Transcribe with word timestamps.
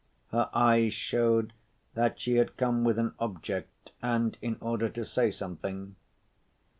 Her 0.31 0.49
eyes 0.51 0.95
showed 0.95 1.53
that 1.93 2.19
she 2.19 2.37
had 2.37 2.57
come 2.57 2.83
with 2.83 2.97
an 2.97 3.13
object, 3.19 3.91
and 4.01 4.35
in 4.41 4.57
order 4.59 4.89
to 4.89 5.05
say 5.05 5.29
something. 5.29 5.95